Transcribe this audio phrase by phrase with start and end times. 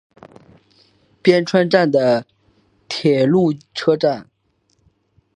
[1.21, 2.25] 边川站的
[2.89, 4.27] 铁路车站。